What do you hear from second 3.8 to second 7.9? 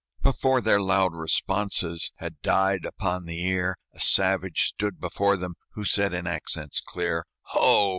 A savage stood before them, Who said, in accents clear, "Ho!